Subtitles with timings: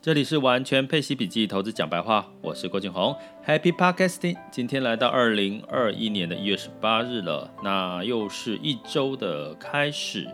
[0.00, 3.12] 这里是完全配息笔记投资讲白话，我是郭俊宏
[3.44, 4.36] ，Happy Podcasting。
[4.48, 10.28] 今天来到二零二一年的一月十八日了，那又是一周的开始。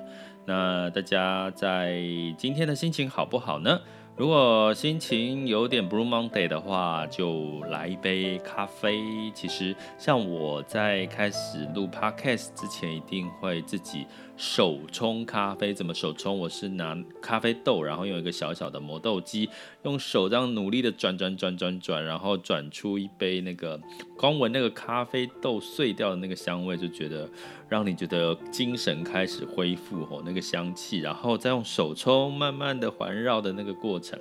[0.45, 1.99] 那大家在
[2.37, 3.81] 今天的心情好不好呢？
[4.17, 9.29] 如果心情有点 Blue Monday 的话，就来一杯咖啡。
[9.35, 15.75] 其实像我在开始录 Podcast 之前，一定会自己手冲咖啡。
[15.75, 16.39] 怎么手冲？
[16.39, 19.51] 我是拿咖啡豆，然后用一个小小的磨豆机，
[19.83, 23.81] 用手这样努力的转转转转转，然后转出一杯那个，
[24.17, 27.29] 光闻那个咖啡豆碎掉的那个香味，就觉得
[27.75, 34.17] 让你觉得精神开始恢复吼，那个香气，然后再用手冲，慢慢的环绕的那个过程。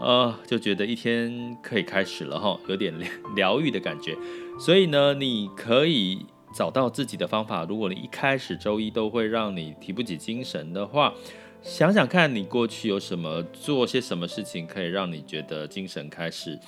[0.00, 2.94] 呃，就觉得一天可以开始了哈，有点
[3.36, 4.16] 疗愈的感觉。
[4.58, 6.24] 所以呢，你可以
[6.54, 7.66] 找到自己的方法。
[7.66, 11.12] 如果你一开始周一都会让你提不起精神的话，
[11.60, 16.58] 想想看你过去有什么做些什么事情可以让你觉得精神开始，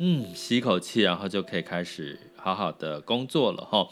[0.00, 3.86] 嗯，吸一口气，然后就可以开始好好的工作了哈。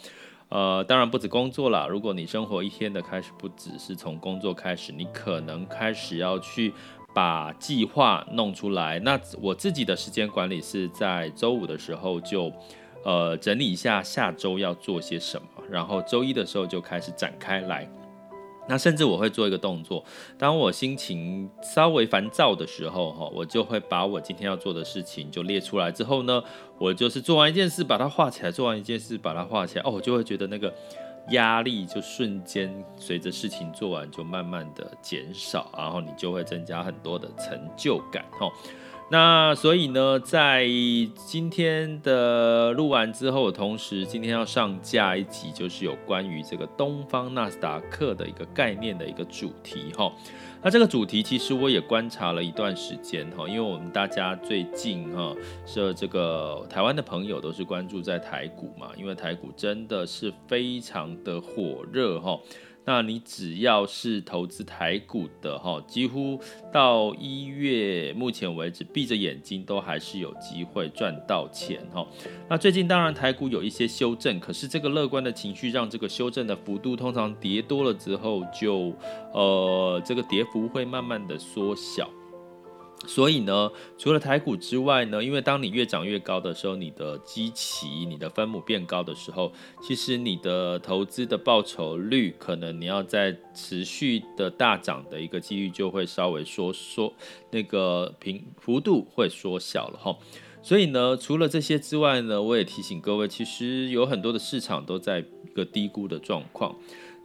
[0.53, 6.71] 呃，当然不止工作啦，如果你生活一天的开始不只是从工作开始，你可能开始要去。
[7.15, 8.97] 把计划弄出来。
[9.01, 12.51] 那我自己的时间管理是在周五的时候就，
[13.05, 17.87] 呃，整理一下下周要做些什么，然后周一的时候就开始展开来。
[18.67, 20.03] 那甚至我会做一个动作，
[20.37, 25.91] 当我心情稍微烦躁的时候，哈，我就会把我今天要做的事情就列出来。
[25.91, 26.43] 之后呢，
[26.77, 30.73] 我就是做完一件事把它画起来，做完一件事把它画起来，哦，我就会觉得那个。
[31.29, 38.51] 压力就瞬间随着事情做完就慢慢的减少，然后你就会增加很多的成就感哦。
[39.09, 40.65] 那所以呢，在
[41.27, 50.11] 今天的录完之后，同时今天要上架一集，就是有关于这个东方纳斯达克的一个概念的一个主题哈。
[50.63, 62.39] 那这个主题其实我也观察了一段时间哈，因为我们大家最近哈是这个台湾的朋友都是关注在台股嘛，因为台股真的是非常的火热哈。
[62.85, 66.39] 那你只要是投资台股的哈，几乎
[66.71, 72.05] 到一月目前为止，闭着眼睛都还是有机会赚到钱哈。
[72.49, 78.93] 那最近当然台股有一些修正，可是这个乐观的情绪让这个修正的幅度通常跌多了之后就，
[79.33, 82.09] 呃，这个跌幅会慢慢的缩小。
[83.05, 97.13] 所以呢，除了台股之外呢，因为当你越涨越高的时候，你的基期、你的分母变高的时候，其实你的投资的报酬率，可能你要在持续的大涨的一个几率就会稍微缩缩，
[97.51, 100.17] 那个平幅度会缩小了哈。
[100.63, 106.73] 所以呢，除了这些之外呢，我也提醒各位，其实有很多的市场都在一个低估的状况。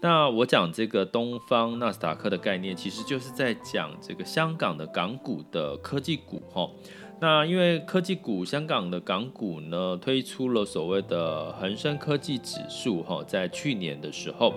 [0.00, 6.68] 那我讲这个东方纳斯达克的概念，其实就是在讲这个香港的港股的科技股哈。
[7.20, 14.54] 那因为科技股，香港的港股呢推出了所谓的恒生科技指数哈，在去年的时候，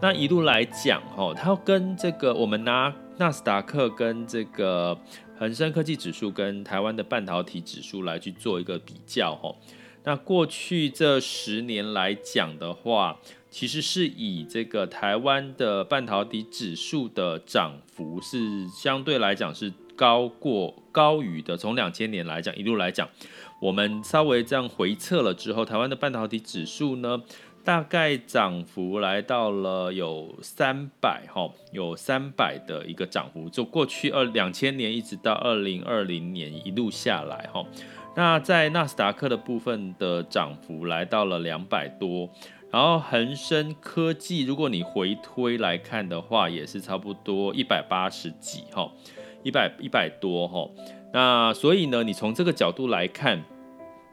[0.00, 4.98] 那一路来讲哈，它跟这个我们拿纳斯达克跟这个
[5.42, 9.52] 恒生科技指数跟台湾的半导体指数来去做一个比较哈。
[10.04, 13.18] 那过去这十年来讲的话，
[13.50, 21.56] 其实是以这个台湾的半导体指数的涨幅是相对来讲是高过高于的。
[21.56, 23.08] 从两千年来讲，一路来讲，
[23.60, 27.20] 我们稍微这样回测了之后，台湾的半导体指数呢，
[27.64, 33.48] 大概涨幅来到了有三百哈，有三百的一个涨幅。
[33.48, 37.64] 就过去二两千年一直到二零二零年一路下来哈，
[38.16, 42.28] 那在纳斯达克的部分的涨幅来到了两百多。
[42.72, 48.90] 然后恒生科技，如果你回推来看的话，也是差不多一百八十几哈，
[49.42, 50.68] 一百一百多哈。
[51.12, 53.44] 那所以呢，你从这个角度来看，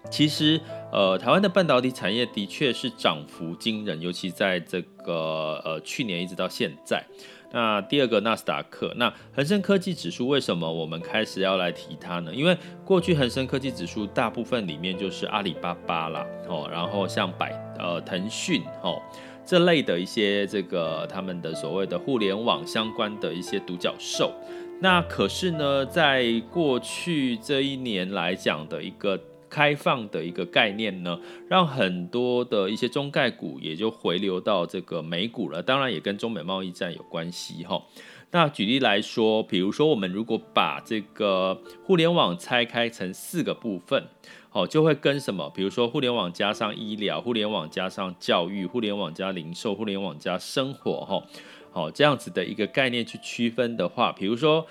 [0.09, 0.59] 其实
[0.91, 7.03] 呃，台湾的半导体产业的确是涨幅惊人，尤其在这个呃去年一直到现在。
[7.51, 12.33] 那第二个纳斯达克，那恒生科技指数为什么我们开始要来提它呢？
[12.33, 12.55] 因为
[12.85, 19.01] 过去恒生科技指数大部分里面就是阿里巴巴啦，哦，然后像百呃腾讯哦
[19.43, 24.31] 这类的一些这个他们的所谓的互联网相关的一些独角兽。
[24.79, 29.19] 那可是呢，在过去这一年来讲的一个。
[29.49, 35.63] 开放的一个概念呢，让很多的一些中概股也就回流到这个美股了。
[35.63, 37.83] 当然也跟中美贸易战有关系哈。
[38.31, 44.07] 那举例来说，比如说我们如果把这个互联网拆开成四个部分，
[44.51, 45.49] 哦，就会跟什么？
[45.49, 51.23] 比如说互联网加上医疗，互联网加上教育，互联网加零售，互联网加生活，哈，
[51.71, 54.67] 好，这样子的一个概念去区分的话，比如说。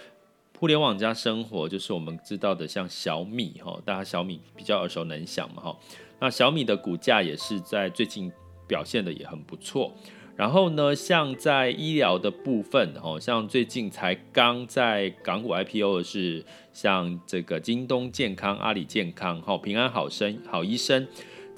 [0.59, 5.79] 互联网加生活就是我们知道的，像小米哈，大家小米比较耳熟能详嘛哈。
[6.19, 8.33] 那小米的股价也是在最近
[8.67, 9.95] 表现的也很不错。
[10.35, 21.07] 然后呢，像在医疗的部分哦，像最近才刚在港股 IPO 的是像这个京东健康、阿里健康、哈平安好生、好医生。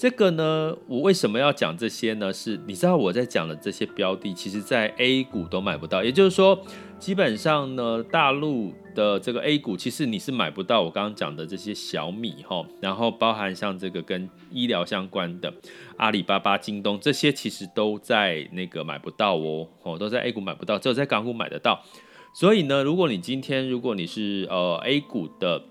[0.01, 2.33] 这个呢，我为什么要讲这些呢？
[2.33, 6.03] 是你知道我在讲的这些标的，其实在 A 股都买不到。
[6.03, 6.59] 也就是说，
[6.99, 15.53] 基本上呢，大陆的这个 A 股，其实你是买不到我刚刚讲的这些小米哈，然后包含像这个跟医疗相关的
[15.99, 21.79] 阿里巴巴、京东这些，其实都在那个买不到哦，哦，都在 A 股买不到，只有在港股买得到。
[22.33, 25.63] 所以呢，如果你今天如果你是呃 A 股的。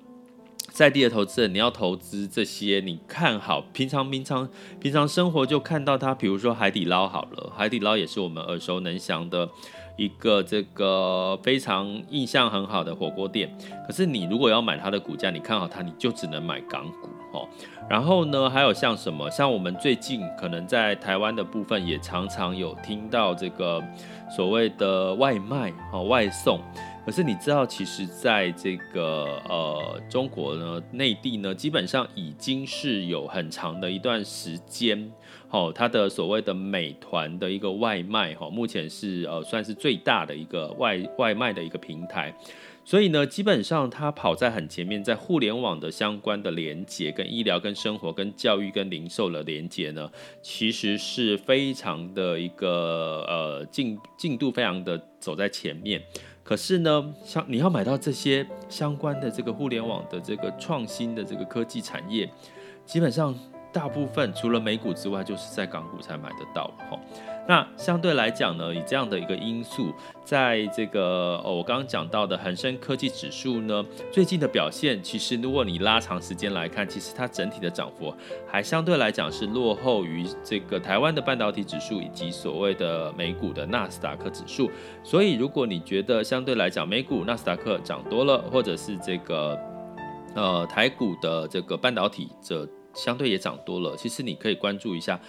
[0.71, 4.47] 在地的投资人，你要投资这些，你看好平常平常
[4.79, 9.49] 平常生活就看到它，比如说海底捞好了，海底捞也是我们耳熟能详的
[9.97, 13.53] 一个这个非常印象很好的火锅店。
[13.85, 17.47] 可是你如果要买它的股价，你看好它，你就只能买港股哦。
[17.89, 23.83] 然后呢，还有像什么，像我们最近可能在台湾的部分，也常常有听到这个
[24.29, 26.61] 所谓的外卖哦，外送。
[27.05, 35.11] 可是你知道，其实在这个呃中国呢，内地呢，基本上已经是有很长的一段时间，
[35.49, 42.31] 哦，它的所谓的美团的一个外卖，哈，目前是呃算是最大的一个外外卖的一个平台，
[42.85, 50.07] 所以呢，基本上它跑在很前面，在互联网的相关的连接、跟医疗、跟生活、跟教育、跟零售的连接呢，
[50.43, 55.99] 其实是非常的一个呃进进度非常的走在前面。
[56.49, 62.27] 可是呢，像你要买到这些相关的这个互联网的这个创新的这个科技产业，
[62.87, 63.37] 基本上
[63.71, 66.99] 大部分除了美股之外，就是在港股才买得到了哈。
[67.49, 69.91] 那相对来讲呢，以这样的一个因素，
[70.23, 78.13] 在这个哦，我刚刚讲到的恒生科技指数呢，最近的表现，其实如果你拉长时间来看，其实它整体的涨幅
[78.45, 84.69] 还相对来讲是落后于这个台湾的半导体指数以及所谓的美股的纳斯达克指数。
[85.03, 89.59] 所以，如果你觉得相对来讲美股纳斯达克涨多了，或者是这个
[90.35, 95.19] 呃台股的这个半导体这相对也涨多了，其实你可以关注一下。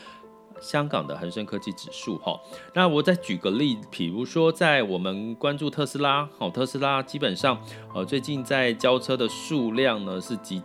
[0.60, 2.38] 香港的恒生科技指数，哈，
[2.74, 7.60] 那我再举个例，比如说在我们关注特斯拉，好，特斯拉基本上，
[7.94, 10.62] 呃，最近在交车的数量呢是几。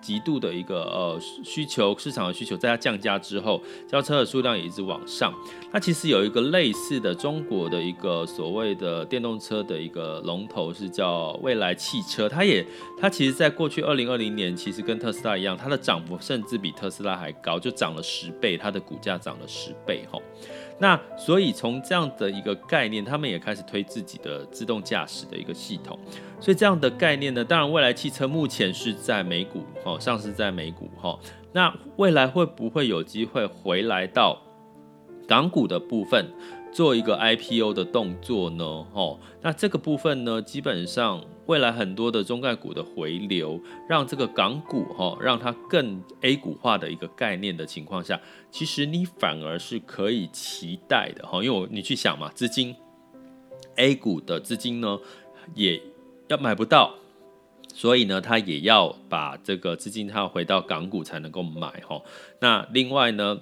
[0.00, 5.32] 极度的一个呃需求，市场的需求，在它降价之后，交车的数量也一直往上。
[5.72, 12.64] 那其实有一个类似的中国的一个所谓的电动车的一个龙头是叫未来汽车，它也
[12.98, 20.18] 它其实在过去二零二零年，其实跟特斯拉一样，它的涨幅甚至比特斯拉还高，就涨了十倍，它的股价涨了十倍哈。
[20.78, 25.98] 那所以从这样的一个概念，他们也开始推自己的自动驾驶的一个系统。
[26.40, 31.18] 所以这样的概念呢，当然未来汽车目前是在美股哦，上市在美股哈。
[31.52, 34.40] 那未来会不会有机会回来到
[35.26, 36.26] 港股的部分？
[36.70, 43.58] 做一个 IPO 的动作呢，哦，那这个部分呢，基本上未来很多的中概股的回流，
[43.88, 52.76] 让这个港股哈，让它更 A 股化的一个概念的情况下，其实你反而是可以期待的哈，因为我你去想嘛，资金
[53.76, 54.98] A 股的资金呢，
[55.54, 55.82] 也
[56.28, 56.94] 要买不到，
[57.72, 62.02] 所以呢，它也要把这个资金它要回到港股才能够买哈，
[62.40, 63.40] 那另外呢，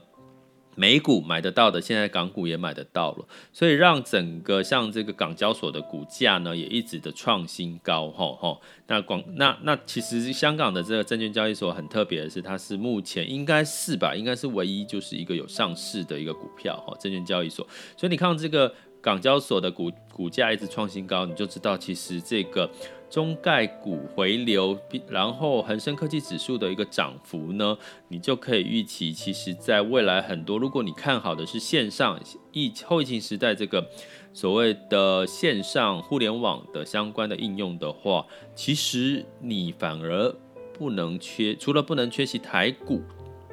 [0.76, 8.60] 美股买得到的，现在港股也买得到了，所以让整个像这个港交所的股价呢，也一直的创新高，吼吼。
[8.86, 17.66] 那广那那其实香港的这个证券交易所很特别的是，它是目前应该是吧，应该是唯一就是一个有上市的一个股票，哈，证券交易所。
[17.96, 22.70] 所以你看这个港交所的股股价一直创新高，你就知道其实这个。
[23.08, 27.76] 中概股回流，然后恒生科技指数的一个涨幅呢，
[28.08, 32.20] 你就可以预期，其实在未来很多，如果你看好的是线上
[32.52, 33.88] 疫后疫情时代这个
[34.32, 40.34] 所谓的线上互联网的相关的应用的话，其实你反而
[40.74, 43.02] 不能缺，除了不能缺席台股、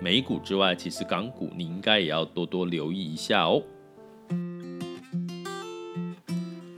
[0.02, 3.62] 美股之外，其实港股你应该也要多多留意一下哦。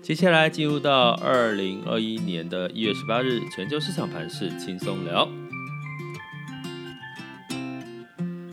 [0.05, 5.27] 接下来进入到二零二一年的一月十八日，全球市场盘势轻松聊。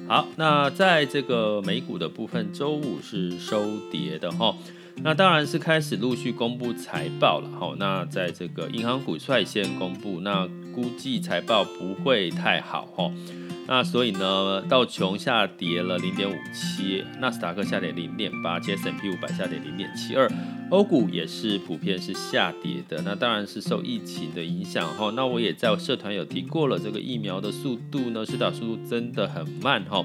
[0.08, 4.56] 好，那在这个美股的部分，周五是收跌的哈。
[5.02, 7.74] 那当然是开始陆续公布财报了哈。
[7.76, 13.12] 那在这个银行股率先公布，那估计财报不会太好哈。
[13.66, 20.26] 那所以呢，道琼下跌了零点五七，纳斯达克下跌零点八，且 S&P 五百下跌零点七二，
[20.72, 23.02] 欧股也是普遍是下跌的。
[23.02, 25.12] 那当然是受疫情的影响哈。
[25.14, 30.02] 那我也在社团有提过了，这个疫苗的速度呢，施打速度真的很慢哈。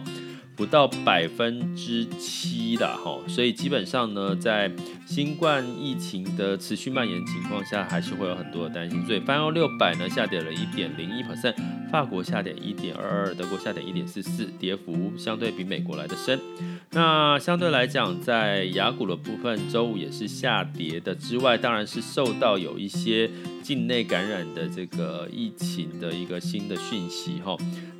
[0.57, 4.71] 不到百分之七的哈，所以基本上呢，在
[5.05, 9.05] 新冠疫情的持续蔓延情况下，还是会有很多的担心。
[9.05, 11.53] 所以泛欧六百呢下跌了一点零一 percent，
[11.91, 16.39] 法国下跌一点二二，德国下跌一点四四，跌幅相对比美国来的深。
[16.89, 23.29] 那相对来讲，在雅股的部分，周五也是下跌的之外，当然是受到有一些
[23.61, 27.55] 境内感染的这个疫情的一个新的讯息哈。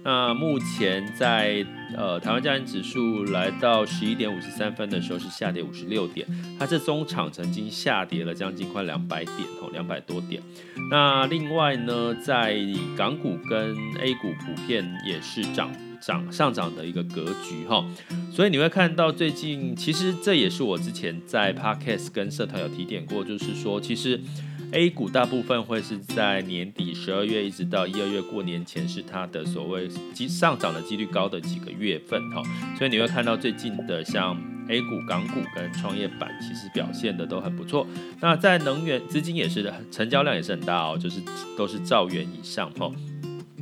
[0.08, 6.26] 那目前在呃台湾加权指数来到十一点五十三分的时候是下跌五十六点，
[6.58, 10.42] 它这中场曾经下跌了将近快两百点哦，两百多点。
[10.90, 12.58] 那另外呢，在
[12.96, 17.86] 港股跟 A 股普遍也是涨涨上涨的一个格局哈，
[18.32, 24.18] 所以你会看到最近其实这也是我之前在 Podcast 跟社团有提点过，就是说其实。
[24.74, 32.42] A 股大部分会是在年底十二月一直到一二月过年前，是它的所谓机上涨的几率高的几个月份哈，
[32.78, 37.88] 所以你会看到最近的像 A 股、港股跟创业板其实表现的都很不错。
[38.20, 41.22] 那在能源资金也是成交量也是很大哦，就是
[41.58, 42.92] 都是兆元以上哈。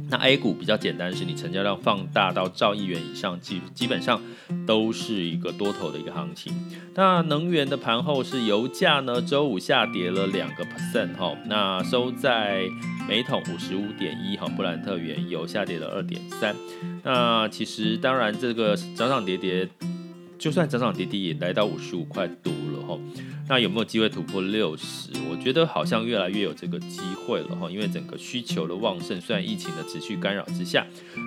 [0.10, 4.22] 那 A 股比较简单，是你成交量放大到兆亿元以上，基基本上
[4.66, 6.54] 都是一个多头的一个行情。
[6.94, 12.66] 那能源的盘后是油价呢，周五下跌了两个 percent 哈，那收在
[13.10, 16.56] 每桶五十五点一哈，布兰特原油下跌了二点三。
[17.04, 19.68] 那其实当然这个涨涨跌跌，
[20.38, 23.00] 就算涨涨跌跌也来到五十五块多了哈。
[23.48, 25.12] 那有没有机会突破六十？
[25.30, 30.86] 我觉得好像越来越有这个机会了哈，因为整个需求的旺盛，虽然疫情的持续干扰之下，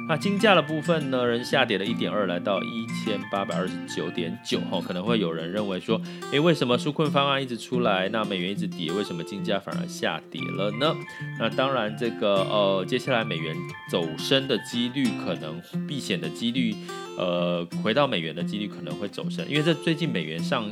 [0.09, 4.81] 那金价的部分呢，仍下跌了一点二，来到一千八百二十九点九哈。
[4.81, 6.01] 可能会有人认为说，
[6.33, 10.93] 诶，为什么纾困方案一直出来，那美元一直跌，为什么金价反而下跌了呢？
[11.39, 13.55] 那当然，这个呃，接下来美元
[13.89, 16.75] 走升的几率，可能避险的几率，
[17.17, 20.69] 呃，回到美元的几率可能会走升，因为这最近美元上。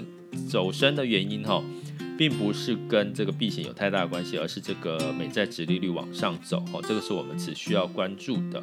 [0.51, 1.63] 走升的原因哈，
[2.17, 8.63] 并不是跟这个避险有太大的关系，而是这个美债殖利率往上走哈，这个是我们只需要关注的。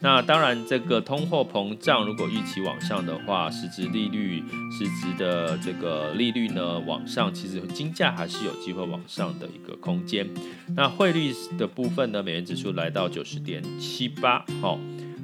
[0.00, 10.26] 那当然，这个通货膨胀如果预期往上的话，实质利率、实质的这个利率呢往上，其实金价还是有机会往上的一个空间。
[10.74, 14.78] 那汇率的部分呢，美元指数来到九十点七八，好。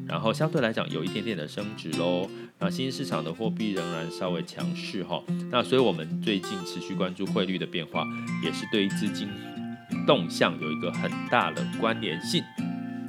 [0.09, 8.05] 然后相对来讲有一点点的升值喽，那新兴市场的货币仍然稍微强势哈，那所以我们最近持续关注汇率的变化，
[8.45, 9.29] 也是对于资金
[10.07, 12.43] 动向有一个很大的关联性。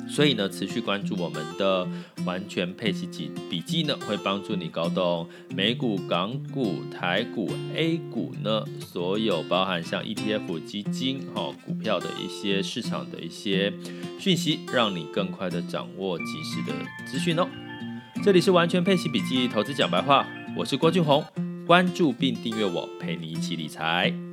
[0.10, 1.88] 所以呢，持续关注我们的
[2.26, 3.08] 完全配息
[3.50, 13.72] 笔记呢，会帮助你搞懂美股、港股、台股、A 股呢，所有包含像 ETF 基金、哈股票的一些市场的一些
[14.20, 16.74] 讯息，让你更快的掌握即时的
[17.06, 17.48] 资讯哦。
[18.24, 21.24] 这里是完全配息笔记投资讲白话，我是郭俊宏，
[21.66, 24.27] 关注并订阅我，陪你一起理财。